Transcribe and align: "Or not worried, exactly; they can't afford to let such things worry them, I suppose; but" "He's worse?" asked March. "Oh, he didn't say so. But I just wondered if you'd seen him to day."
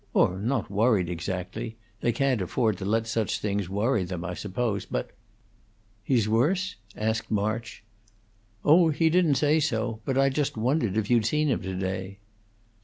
"Or 0.15 0.39
not 0.39 0.71
worried, 0.71 1.09
exactly; 1.09 1.77
they 1.99 2.11
can't 2.11 2.41
afford 2.41 2.79
to 2.79 2.85
let 2.85 3.05
such 3.05 3.37
things 3.37 3.69
worry 3.69 4.03
them, 4.03 4.25
I 4.25 4.33
suppose; 4.33 4.83
but" 4.83 5.11
"He's 6.03 6.27
worse?" 6.27 6.75
asked 6.97 7.29
March. 7.29 7.83
"Oh, 8.65 8.89
he 8.89 9.11
didn't 9.11 9.35
say 9.35 9.59
so. 9.59 9.99
But 10.03 10.17
I 10.17 10.29
just 10.29 10.57
wondered 10.57 10.97
if 10.97 11.11
you'd 11.11 11.27
seen 11.27 11.49
him 11.49 11.61
to 11.61 11.75
day." 11.75 12.17